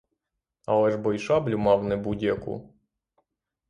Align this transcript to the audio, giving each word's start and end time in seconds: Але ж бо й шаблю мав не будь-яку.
Але 0.65 0.91
ж 0.91 0.97
бо 0.97 1.13
й 1.13 1.19
шаблю 1.19 1.57
мав 1.57 1.83
не 1.83 1.95
будь-яку. 1.97 2.69